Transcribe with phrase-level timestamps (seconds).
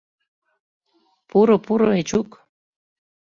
[1.29, 2.29] Пуро, пуро, Эчук.